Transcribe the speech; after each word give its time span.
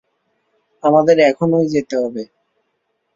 আমাদের 0.83 1.17
এখনই 1.29 1.65
যেতে 1.73 1.95
হবে! 1.97 2.23